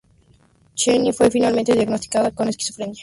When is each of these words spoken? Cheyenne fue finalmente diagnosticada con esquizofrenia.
Cheyenne 0.73 1.13
fue 1.13 1.29
finalmente 1.29 1.73
diagnosticada 1.75 2.31
con 2.31 2.47
esquizofrenia. 2.47 2.99